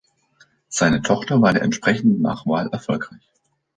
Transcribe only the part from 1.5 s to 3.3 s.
der entsprechenden Nachwahl erfolgreich.